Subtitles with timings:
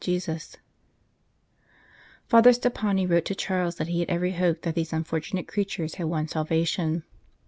[0.03, 0.57] Jesus!"
[2.27, 6.07] Father Stoppani wrote to Charles that he had every hope that these unfortunate creatures had
[6.07, 7.03] won salvation.